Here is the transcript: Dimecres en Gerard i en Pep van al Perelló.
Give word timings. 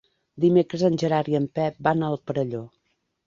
Dimecres 0.45 0.85
en 0.89 0.95
Gerard 1.03 1.29
i 1.33 1.37
en 1.39 1.45
Pep 1.59 1.77
van 1.91 2.05
al 2.09 2.17
Perelló. 2.31 2.63